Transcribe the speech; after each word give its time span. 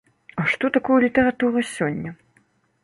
А 0.43 0.45
што 0.53 0.71
такое 0.77 0.97
літаратура 1.05 1.59
сёння? 1.77 2.19